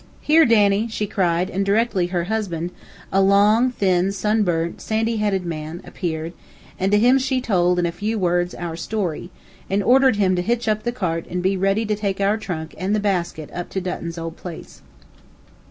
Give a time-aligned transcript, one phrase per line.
[0.21, 2.71] Here, Danny!" she cried, and directly her husband,
[3.11, 6.33] a long, thin, sun burnt, sandy headed man, appeared,
[6.79, 9.29] and to him she told, in a few words, our story,
[9.69, 12.73] and ordered him to hitch up the cart and be ready to take our trunk
[12.79, 14.81] and the basket up to Dutton's old house.